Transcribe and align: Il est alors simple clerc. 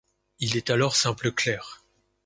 Il 0.39 0.57
est 0.57 0.71
alors 0.71 0.95
simple 0.95 1.31
clerc. 1.31 1.83